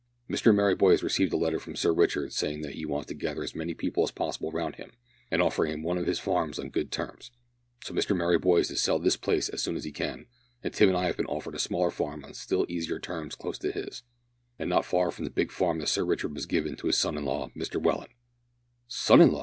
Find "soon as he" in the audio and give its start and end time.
9.61-9.91